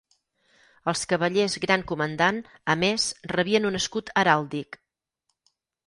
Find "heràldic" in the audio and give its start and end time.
4.23-4.85